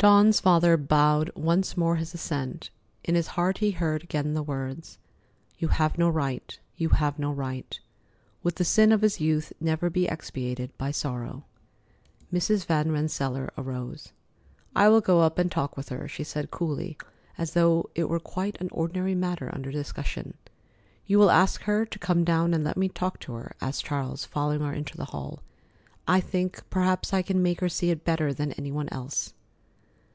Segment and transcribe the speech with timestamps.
[0.00, 2.70] Dawn's father bowed once more his assent.
[3.02, 4.96] In his heart he heard again the words:
[5.58, 6.56] "You have no right.
[6.76, 7.80] You have no right!"
[8.44, 11.46] Would the sin of his youth never be expiated by sorrow?
[12.32, 12.64] Mrs.
[12.64, 14.12] Van Rensselaer arose.
[14.76, 16.96] "I will go up and talk with her," she said coolly,
[17.36, 20.34] as though it were quite an ordinary matter under discussion.
[21.06, 24.24] "You will ask her to come down and let me talk to her?" asked Charles,
[24.24, 25.42] following her into the hall.
[26.06, 29.34] "I think perhaps I can make her see it better than any one else."